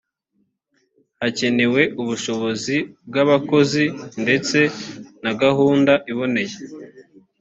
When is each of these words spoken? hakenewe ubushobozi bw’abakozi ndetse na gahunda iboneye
hakenewe 1.19 1.81
ubushobozi 2.01 2.75
bw’abakozi 3.07 3.83
ndetse 4.23 4.57
na 5.23 5.31
gahunda 5.41 5.93
iboneye 6.11 6.55